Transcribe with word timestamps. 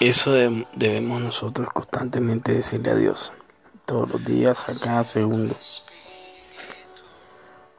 Eso 0.00 0.32
debemos 0.32 1.20
nosotros 1.20 1.68
constantemente 1.74 2.54
decirle 2.54 2.90
a 2.90 2.94
Dios, 2.94 3.34
todos 3.84 4.08
los 4.08 4.24
días, 4.24 4.66
a 4.66 4.82
cada 4.82 5.04
segundo. 5.04 5.54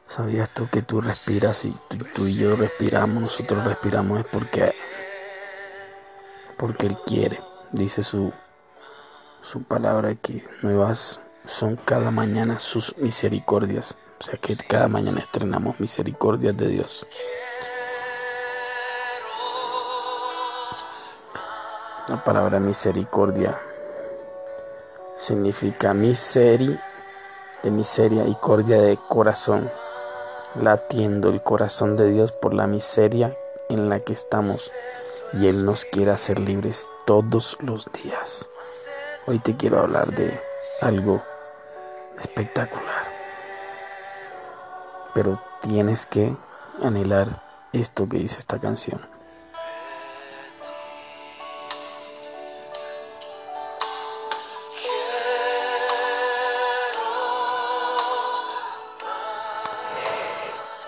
¿Sabías 0.06 0.48
tú 0.54 0.68
que 0.70 0.82
tú 0.82 1.00
respiras 1.00 1.64
y 1.64 1.74
tú, 2.14 2.28
y 2.28 2.36
yo 2.36 2.54
respiramos, 2.54 3.22
nosotros 3.22 3.64
respiramos 3.64 4.20
es 4.20 4.26
porque, 4.26 4.72
porque 6.58 6.86
Él 6.86 6.96
quiere, 7.04 7.40
dice 7.72 8.04
su, 8.04 8.32
su 9.40 9.64
palabra 9.64 10.14
que 10.14 10.44
nuevas 10.62 11.20
son 11.44 11.74
cada 11.74 12.12
mañana 12.12 12.60
sus 12.60 12.96
misericordias, 12.98 13.98
o 14.20 14.22
sea 14.22 14.38
que 14.38 14.54
cada 14.54 14.86
mañana 14.86 15.18
estrenamos 15.18 15.80
misericordias 15.80 16.56
de 16.56 16.68
Dios. 16.68 17.04
La 22.08 22.24
palabra 22.24 22.58
misericordia 22.58 23.60
significa 25.16 25.94
miseri 25.94 26.76
de 27.62 27.70
miseria 27.70 28.26
y 28.26 28.34
cordia 28.34 28.80
de 28.80 28.98
corazón, 29.08 29.70
latiendo 30.56 31.28
el 31.28 31.42
corazón 31.44 31.96
de 31.96 32.10
Dios 32.10 32.32
por 32.32 32.54
la 32.54 32.66
miseria 32.66 33.36
en 33.68 33.88
la 33.88 34.00
que 34.00 34.14
estamos 34.14 34.72
y 35.32 35.46
Él 35.46 35.64
nos 35.64 35.84
quiere 35.84 36.10
hacer 36.10 36.40
libres 36.40 36.88
todos 37.06 37.56
los 37.60 37.88
días. 37.92 38.48
Hoy 39.26 39.38
te 39.38 39.56
quiero 39.56 39.78
hablar 39.78 40.08
de 40.08 40.42
algo 40.80 41.22
espectacular, 42.18 43.06
pero 45.14 45.40
tienes 45.60 46.04
que 46.04 46.36
anhelar 46.82 47.44
esto 47.72 48.08
que 48.08 48.18
dice 48.18 48.40
esta 48.40 48.58
canción. 48.58 49.11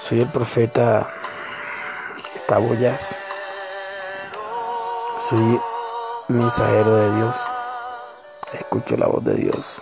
Soy 0.06 0.20
el 0.20 0.28
profeta 0.30 1.10
Taboyas. 2.46 3.18
Soy 5.30 5.58
mensajero 6.28 6.94
de 6.94 7.16
Dios. 7.16 7.40
Escucho 8.52 8.98
la 8.98 9.06
voz 9.06 9.24
de 9.24 9.34
Dios. 9.34 9.80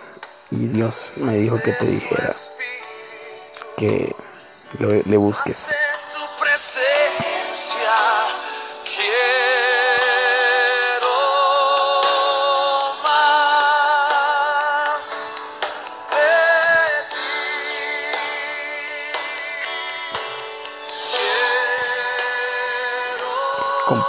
Y 0.49 0.67
Dios 0.67 1.11
me 1.17 1.35
dijo 1.35 1.59
que 1.61 1.73
te 1.73 1.85
dijera 1.87 2.33
que 3.75 4.15
le 4.79 5.17
busques. 5.17 5.75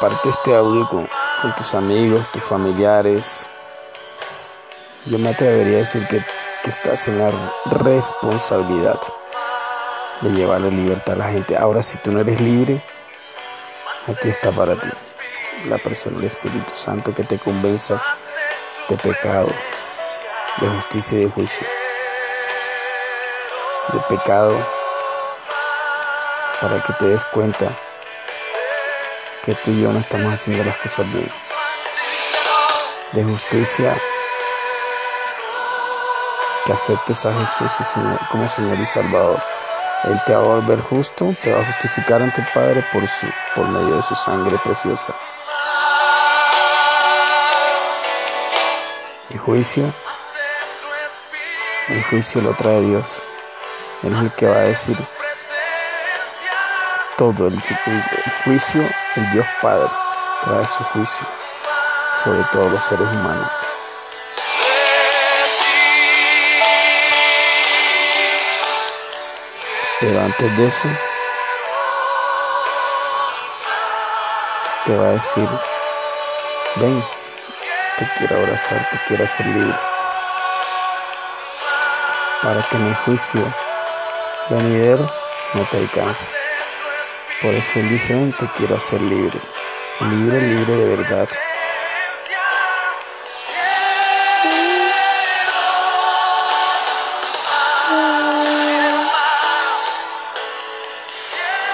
Comparte 0.01 0.29
este 0.31 0.57
audio 0.57 0.89
con, 0.89 1.09
tus 1.57 1.75
amigos, 1.77 2.27
tus 2.33 2.43
familiares. 2.43 3.49
Yo 5.05 5.19
me 5.19 5.29
atrevería 5.29 5.77
a 5.77 5.79
decir 5.79 6.05
que, 6.09 6.25
que 6.65 6.71
estás 6.71 7.07
en 7.07 7.19
la 7.19 7.31
responsabilidad 7.67 8.99
de 10.23 10.31
llevarle 10.31 10.73
libertad 10.73 11.15
a 11.15 11.19
la 11.19 11.29
gente. 11.31 11.57
Ahora, 11.57 11.81
si 11.81 11.99
tú 11.99 12.11
no 12.11 12.21
eres 12.21 12.41
libre, 12.41 12.83
aquí 14.09 14.31
está 14.31 14.51
para 14.51 14.75
ti 14.75 14.89
la 15.69 15.79
persona 15.79 16.17
del 16.17 16.27
Espíritu 16.27 16.75
Santo 16.75 17.15
que 17.15 17.23
te 17.23 17.39
convenza 17.39 18.03
de 18.89 18.97
pecado, 18.97 19.49
de 20.61 20.69
justicia 20.71 21.19
y 21.19 21.25
de 21.27 21.31
juicio. 21.31 21.67
De 23.93 24.01
pecado 24.09 24.57
para 26.61 26.83
que 26.83 26.93
te 26.95 27.07
des 27.07 27.25
cuenta 27.27 27.67
que 29.45 29.55
tú 29.57 29.71
y 29.71 29.83
yo 29.83 29.93
no 29.93 29.99
estamos 29.99 30.33
haciendo 30.33 30.65
las 30.65 30.77
cosas 30.79 31.13
bien. 31.13 31.31
De 33.13 33.23
justicia, 33.23 33.97
que 36.65 36.73
aceptes 36.73 37.27
a 37.27 37.33
Jesús 37.35 37.71
como 38.31 38.49
Señor 38.49 38.79
y 38.81 38.87
Salvador. 38.87 39.41
Él 40.05 40.21
te 40.27 40.35
va 40.35 40.41
a 40.41 40.61
volver 40.61 40.81
justo, 40.81 41.35
te 41.43 41.53
va 41.53 41.61
a 41.61 41.65
justificar 41.67 42.23
ante 42.23 42.41
el 42.41 42.47
Padre 42.53 42.85
por, 42.93 43.07
su, 43.07 43.27
por 43.55 43.69
medio 43.69 43.97
de 43.97 44.03
su 44.03 44.15
sangre 44.15 44.57
preciosa. 44.65 45.15
El 49.31 49.39
juicio, 49.39 49.85
el 51.89 52.03
juicio 52.05 52.41
lo 52.41 52.55
trae 52.55 52.81
Dios. 52.81 53.23
Él 54.03 54.15
es 54.15 54.21
el 54.21 54.33
que 54.33 54.47
va 54.47 54.57
a 54.57 54.61
decir 54.61 54.97
todo 57.17 57.47
el, 57.47 57.61
juicio, 58.45 58.83
el 59.17 59.31
Dios 59.33 59.47
Padre 59.63 59.89
trae 60.43 60.67
su 60.67 60.85
juicio 60.85 61.27
sobre 62.23 62.43
todos 62.53 62.73
los 62.73 62.83
seres 62.83 63.07
humanos. 63.09 63.53
Pero 70.01 70.21
antes 70.21 70.57
de 70.57 70.67
eso, 70.67 70.89
te 74.85 74.97
va 74.97 75.07
a 75.07 75.13
decir, 75.13 75.49
ven, 76.77 77.05
te 77.99 78.09
quiero 78.19 78.39
abrazar, 78.41 78.89
te 78.91 78.99
quiero 79.07 79.25
hacer 79.25 79.47
libre, 79.47 79.79
para 82.43 82.63
que 82.63 82.77
mi 82.77 82.95
juicio 83.05 83.41
venidero 84.51 85.09
no 85.55 85.63
te 85.71 85.79
alcance. 85.79 86.44
Por 87.45 87.55
eso 87.55 87.79
Él 87.79 87.91
dice, 87.91 88.15
te 88.39 88.47
quiero 88.57 88.75
hacer 88.75 88.99
libre. 89.03 89.39
Libre, 90.01 90.41
libre 90.41 90.77
de 90.77 90.97
verdad. 90.97 91.29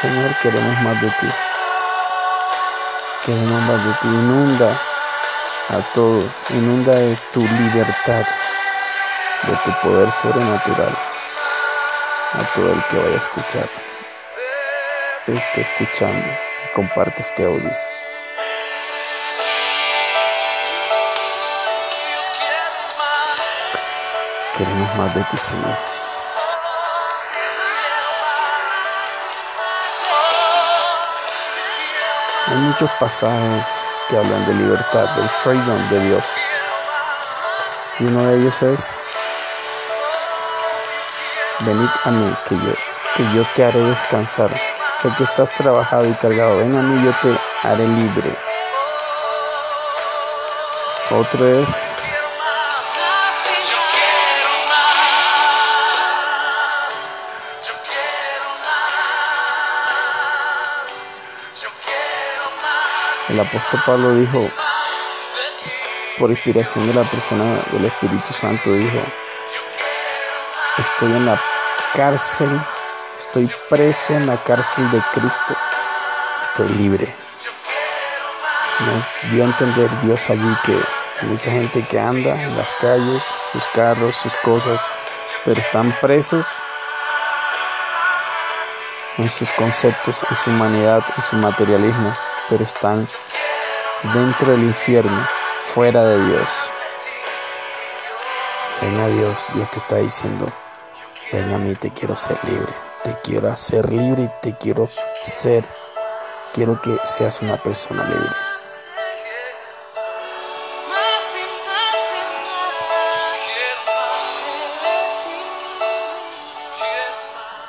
Señor, 0.01 0.35
queremos 0.43 0.83
más 0.83 1.01
de 1.03 1.09
ti. 1.21 1.29
Queremos 3.27 3.63
más 3.63 3.85
de 3.87 3.93
ti. 3.93 4.09
Inunda 4.09 4.73
a 5.69 5.95
todo. 5.95 6.25
Inunda 6.49 6.95
de 6.97 7.17
tu 7.33 7.43
libertad, 7.43 8.27
de 9.47 9.57
tu 9.65 9.71
poder 9.83 10.11
sobrenatural 10.11 10.99
a 12.33 12.55
todo 12.57 12.73
el 12.73 12.85
que 12.87 12.97
vaya 12.97 13.15
a 13.15 13.19
escuchar 13.19 13.90
esté 15.37 15.61
escuchando 15.61 16.29
y 16.29 16.75
comparte 16.75 17.23
este 17.23 17.45
audio. 17.45 17.71
Queremos 24.57 24.95
más 24.97 25.15
de 25.15 25.25
ti, 25.25 25.37
Señor. 25.37 25.77
Hay 32.49 32.57
muchos 32.57 32.91
pasajes 32.99 33.67
que 34.09 34.17
hablan 34.17 34.47
de 34.47 34.55
libertad, 34.55 35.15
del 35.17 35.29
freedom 35.29 35.89
de 35.91 36.01
Dios. 36.01 36.27
Y 38.01 38.05
uno 38.05 38.25
de 38.25 38.41
ellos 38.41 38.63
es, 38.63 38.97
venid 41.61 41.89
a 42.05 42.11
mí, 42.11 42.35
que 42.49 42.55
yo, 42.57 42.75
que 43.17 43.37
yo 43.37 43.45
te 43.55 43.65
haré 43.65 43.83
descansar 43.85 44.70
Sé 45.01 45.09
que 45.17 45.25
estás 45.25 45.51
trabajado 45.55 46.07
y 46.07 46.13
cargado. 46.13 46.59
Ven 46.59 46.77
a 46.77 46.83
mí, 46.83 47.03
yo 47.03 47.11
te 47.23 47.35
haré 47.67 47.89
libre. 47.89 48.37
Otro 51.11 51.49
es 51.49 52.13
El 63.31 63.41
apóstol 63.41 63.83
Pablo 63.87 64.15
dijo, 64.17 64.51
por 66.19 66.31
inspiración 66.31 66.89
de 66.89 66.95
la 66.95 67.05
persona 67.05 67.63
del 67.71 67.85
Espíritu 67.87 68.33
Santo, 68.35 68.73
dijo, 68.73 68.99
estoy 70.77 71.13
en 71.13 71.27
la 71.27 71.41
cárcel 71.95 72.51
Estoy 73.31 73.49
preso 73.69 74.13
en 74.15 74.27
la 74.27 74.37
cárcel 74.39 74.91
de 74.91 75.01
Cristo. 75.15 75.55
Estoy 76.43 76.69
libre. 76.71 77.15
Nos 78.81 79.31
dio 79.31 79.45
a 79.45 79.47
entender 79.47 79.89
Dios 80.01 80.29
allí 80.31 80.57
que 80.65 80.73
hay 80.73 81.29
mucha 81.29 81.53
gente 81.53 81.87
que 81.87 82.01
anda 82.01 82.35
en 82.43 82.57
las 82.57 82.73
calles, 82.81 83.23
sus 83.53 83.65
carros, 83.67 84.17
sus 84.17 84.33
cosas, 84.43 84.85
pero 85.45 85.61
están 85.61 85.93
presos 86.01 86.45
en 89.19 89.31
sus 89.31 89.49
conceptos, 89.51 90.25
en 90.29 90.37
su 90.37 90.51
humanidad, 90.51 91.05
en 91.17 91.23
su 91.23 91.37
materialismo, 91.37 92.13
pero 92.49 92.65
están 92.65 93.07
dentro 94.13 94.51
del 94.51 94.65
infierno, 94.65 95.25
fuera 95.73 96.03
de 96.03 96.27
Dios. 96.27 96.49
Ven 98.81 98.99
a 98.99 99.07
Dios, 99.07 99.47
Dios 99.55 99.71
te 99.71 99.79
está 99.79 99.97
diciendo, 99.99 100.51
ven 101.31 101.55
a 101.55 101.59
mí, 101.59 101.77
te 101.77 101.91
quiero 101.91 102.17
ser 102.17 102.37
libre, 102.43 102.90
te 103.03 103.15
quiero 103.23 103.51
hacer 103.51 103.93
libre 103.93 104.25
y 104.25 104.31
te 104.43 104.57
quiero 104.57 104.89
ser, 105.25 105.65
quiero 106.55 106.81
que 106.83 106.99
seas 107.05 107.41
una 107.41 107.57
persona 107.57 108.05
libre. 108.05 108.31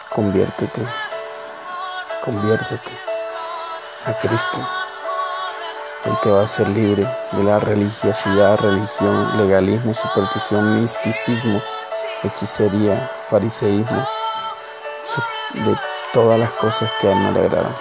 Conviértete, 0.09 0.81
conviértete 2.23 2.91
a 4.05 4.13
Cristo. 4.19 4.59
Él 6.03 6.13
te 6.21 6.29
va 6.31 6.41
a 6.41 6.43
hacer 6.43 6.67
libre 6.67 7.07
de 7.31 7.43
la 7.43 7.59
religiosidad, 7.59 8.59
religión, 8.59 9.37
legalismo, 9.37 9.93
superstición, 9.93 10.81
misticismo, 10.81 11.61
hechicería, 12.23 13.09
fariseísmo, 13.29 14.05
de 15.53 15.75
todas 16.13 16.39
las 16.39 16.51
cosas 16.51 16.89
que 16.99 17.07
a 17.07 17.11
Él 17.11 17.23
no 17.23 17.31
le 17.31 17.39
agradan. 17.45 17.75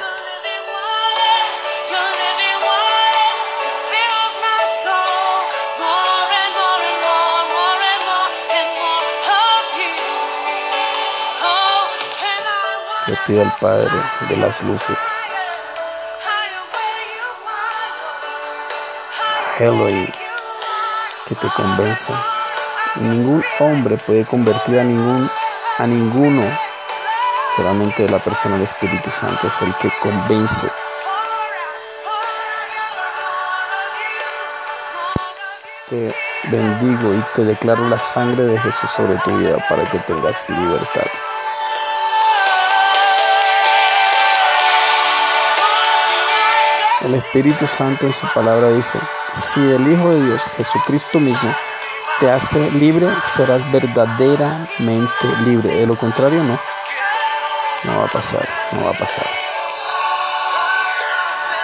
Le 13.07 13.17
pido 13.27 13.43
al 13.43 13.53
Padre 13.61 13.91
de 14.29 14.37
las 14.37 14.63
luces 14.63 14.99
Elohim 19.61 20.09
que 21.27 21.35
te 21.35 21.49
convenza. 21.49 22.15
Ningún 22.97 23.45
hombre 23.59 23.97
puede 23.99 24.25
convertir 24.25 24.79
a 24.79 24.85
ningún 24.85 25.31
a 25.79 25.87
ninguno. 25.87 26.70
Solamente 27.57 28.09
la 28.09 28.19
persona 28.19 28.55
del 28.55 28.65
Espíritu 28.65 29.11
Santo 29.11 29.49
es 29.49 29.63
el 29.63 29.75
que 29.77 29.91
convence. 30.01 30.69
Te 35.89 36.15
bendigo 36.45 37.13
y 37.13 37.21
te 37.35 37.45
declaro 37.45 37.89
la 37.89 37.99
sangre 37.99 38.45
de 38.45 38.59
Jesús 38.59 38.89
sobre 38.91 39.17
tu 39.19 39.37
vida 39.37 39.57
para 39.69 39.85
que 39.91 39.99
tengas 39.99 40.49
libertad. 40.49 41.11
El 47.01 47.15
Espíritu 47.15 47.67
Santo 47.67 48.07
en 48.07 48.13
su 48.13 48.27
palabra 48.33 48.69
dice, 48.69 49.01
si 49.33 49.61
el 49.61 49.91
Hijo 49.91 50.11
de 50.11 50.25
Dios, 50.25 50.43
Jesucristo 50.57 51.19
mismo, 51.19 51.53
te 52.21 52.31
hace 52.31 52.71
libre, 52.73 53.09
serás 53.23 53.69
verdaderamente 53.73 55.27
libre. 55.45 55.75
De 55.75 55.87
lo 55.87 55.97
contrario, 55.97 56.45
no. 56.45 56.59
No 57.85 57.99
va 57.99 58.05
a 58.05 58.09
pasar, 58.09 58.47
no 58.73 58.85
va 58.85 58.91
a 58.91 58.99
pasar. 58.99 59.27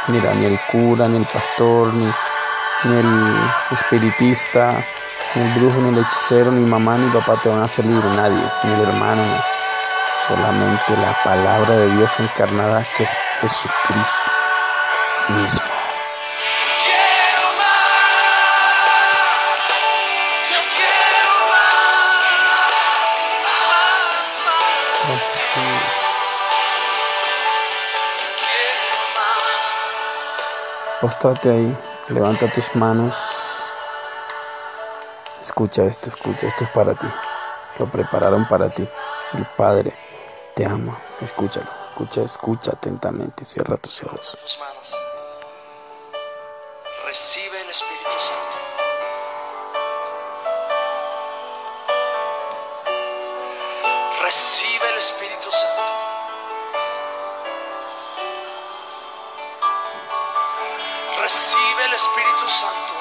Mira, 0.08 0.32
ni 0.34 0.46
el 0.46 0.58
cura, 0.70 1.08
ni 1.08 1.18
el 1.18 1.26
pastor, 1.26 1.92
ni, 1.92 2.06
ni 2.84 2.96
el 2.98 3.36
espiritista, 3.70 4.72
ni 5.34 5.42
el 5.42 5.52
brujo, 5.58 5.80
ni 5.80 5.88
el 5.90 6.04
hechicero, 6.04 6.52
ni 6.52 6.64
mamá, 6.64 6.96
ni 6.96 7.10
papá 7.10 7.34
te 7.42 7.48
van 7.48 7.62
a 7.62 7.82
libre. 7.82 8.08
Nadie, 8.16 8.42
ni 8.64 8.72
el 8.72 8.80
hermano. 8.80 9.22
Solamente 10.26 10.96
la 10.96 11.12
palabra 11.22 11.76
de 11.76 11.96
Dios 11.96 12.18
encarnada 12.18 12.84
que 12.96 13.02
es 13.02 13.16
Jesucristo 13.40 14.30
mismo. 15.28 15.75
Póstrate 31.06 31.50
ahí, 31.50 31.78
levanta 32.08 32.52
tus 32.52 32.74
manos. 32.74 33.16
Escucha 35.40 35.84
esto, 35.84 36.08
escucha, 36.08 36.48
esto 36.48 36.64
es 36.64 36.70
para 36.70 36.96
ti. 36.96 37.06
Lo 37.78 37.86
prepararon 37.86 38.48
para 38.48 38.68
ti. 38.70 38.88
El 39.34 39.46
Padre 39.56 39.94
te 40.56 40.64
ama. 40.64 40.98
Escúchalo, 41.20 41.70
escucha, 41.90 42.22
escucha 42.22 42.72
atentamente. 42.72 43.44
Cierra 43.44 43.76
tus 43.76 44.02
ojos. 44.02 44.36
Tus 44.36 44.58
manos. 44.58 44.92
Recibe 47.06 47.60
el 47.60 47.70
Espíritu 47.70 48.18
Santo. 48.18 48.58
Recibe 54.24 54.90
el 54.90 54.98
Espíritu 54.98 55.52
Santo. 55.52 56.15
Recibe 61.76 61.88
el 61.88 61.94
Espíritu 61.94 62.48
Santo. 62.48 62.94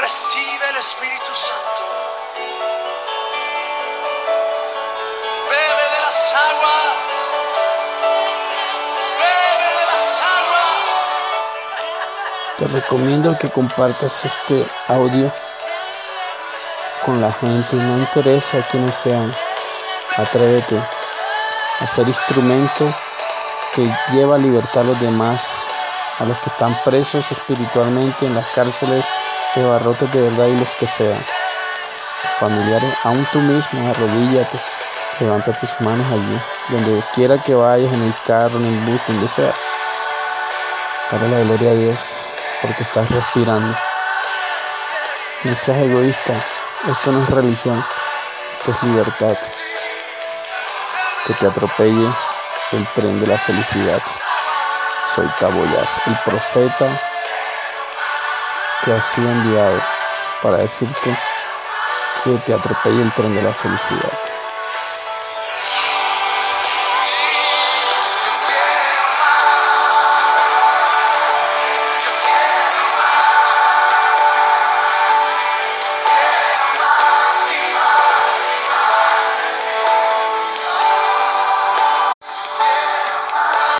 Recibe 0.00 0.68
el 0.70 0.76
Espíritu 0.76 1.32
Santo. 1.32 1.82
Bebe 5.50 5.84
de 5.94 6.00
las 6.02 6.34
aguas. 6.50 7.30
Bebe 9.20 9.68
de 9.78 9.84
las 9.86 10.04
aguas. 10.34 10.98
Te 12.58 12.66
recomiendo 12.66 13.38
que 13.38 13.50
compartas 13.50 14.24
este 14.24 14.66
audio 14.88 15.30
con 17.06 17.20
la 17.20 17.32
gente. 17.32 17.76
No 17.76 17.98
interesa 17.98 18.66
quiénes 18.68 18.96
sean. 18.96 19.32
Atrévete 20.16 20.76
a 21.78 21.86
ser 21.86 22.08
instrumento 22.08 22.92
que 23.74 23.92
lleva 24.12 24.38
libertad 24.38 24.82
a 24.82 24.84
los 24.84 25.00
demás, 25.00 25.53
a 26.18 26.24
los 26.24 26.38
que 26.38 26.50
están 26.50 26.76
presos 26.84 27.30
espiritualmente 27.32 28.26
en 28.26 28.34
las 28.34 28.46
cárceles 28.50 29.04
de 29.54 29.64
barrotes 29.64 30.12
de 30.12 30.22
verdad 30.22 30.46
y 30.46 30.56
los 30.56 30.74
que 30.74 30.86
sean. 30.86 31.24
Familiares, 32.38 32.92
aún 33.04 33.26
tú 33.32 33.38
mismo, 33.40 33.88
arrodíllate, 33.88 34.58
levanta 35.20 35.56
tus 35.56 35.70
manos 35.80 36.06
allí, 36.12 36.40
donde 36.68 37.02
quiera 37.14 37.38
que 37.38 37.54
vayas, 37.54 37.92
en 37.92 38.02
el 38.02 38.14
carro, 38.26 38.56
en 38.58 38.66
el 38.66 38.80
bus, 38.80 39.00
donde 39.06 39.28
sea. 39.28 39.54
Dale 41.10 41.28
la 41.28 41.40
gloria 41.44 41.70
a 41.70 41.74
Dios 41.74 42.32
porque 42.62 42.82
estás 42.82 43.08
respirando. 43.10 43.76
No 45.44 45.56
seas 45.56 45.78
egoísta, 45.78 46.34
esto 46.90 47.12
no 47.12 47.22
es 47.22 47.30
religión, 47.30 47.84
esto 48.52 48.72
es 48.72 48.82
libertad. 48.82 49.36
Que 51.26 51.34
te 51.34 51.46
atropelle 51.46 52.08
el 52.72 52.86
tren 52.94 53.20
de 53.20 53.26
la 53.26 53.38
felicidad. 53.38 54.02
Soy 55.12 55.28
Taboyas, 55.38 56.00
el 56.06 56.18
profeta 56.24 57.00
que 58.84 58.92
ha 58.92 59.02
sido 59.02 59.30
enviado 59.30 59.80
para 60.42 60.58
decirte 60.58 61.16
que 62.22 62.36
te 62.38 62.54
atropelle 62.54 63.02
el 63.02 63.12
tren 63.12 63.34
de 63.34 63.42
la 63.42 63.52
felicidad. 63.52 64.33